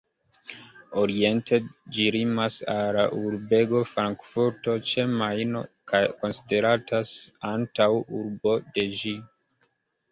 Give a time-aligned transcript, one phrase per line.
[1.01, 1.59] Oriente
[1.97, 7.17] ĝi limas al la urbego Frankfurto ĉe Majno, kaj konsideratas
[7.55, 9.17] antaŭurbo de ĝi.